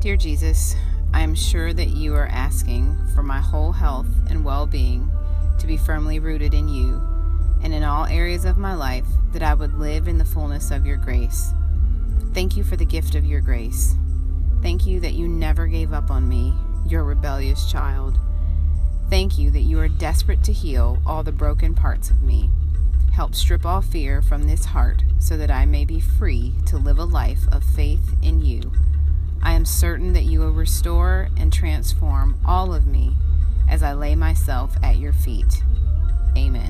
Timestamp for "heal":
20.52-21.02